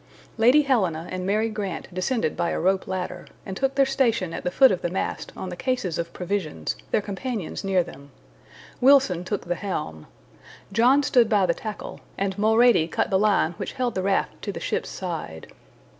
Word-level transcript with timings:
Lady 0.39 0.63
Helena 0.63 1.07
and 1.11 1.27
Mary 1.27 1.47
Grant 1.49 1.87
descended 1.93 2.35
by 2.35 2.49
a 2.49 2.59
rope 2.59 2.87
ladder, 2.87 3.27
and 3.45 3.55
took 3.55 3.75
their 3.75 3.85
station 3.85 4.33
at 4.33 4.43
the 4.43 4.49
foot 4.49 4.71
of 4.71 4.81
the 4.81 4.89
mast 4.89 5.31
on 5.37 5.49
the 5.49 5.55
cases 5.55 5.99
of 5.99 6.11
provisions, 6.11 6.75
their 6.89 7.03
companions 7.03 7.63
near 7.63 7.83
them. 7.83 8.09
Wilson 8.79 9.23
took 9.23 9.45
the 9.45 9.53
helm. 9.53 10.07
John 10.73 11.03
stood 11.03 11.29
by 11.29 11.45
the 11.45 11.53
tackle, 11.53 11.99
and 12.17 12.35
Mulrady 12.35 12.87
cut 12.89 13.11
the 13.11 13.19
line 13.19 13.51
which 13.57 13.73
held 13.73 13.93
the 13.93 14.01
raft 14.01 14.41
to 14.41 14.51
the 14.51 14.59
ship's 14.59 14.89
side. 14.89 15.53